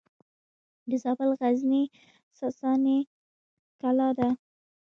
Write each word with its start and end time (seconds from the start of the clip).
د 0.89 0.91
زابل 1.03 1.29
غزنیې 1.39 1.83
ساساني 2.39 2.99
کلا 3.81 4.09
ده 4.17 4.29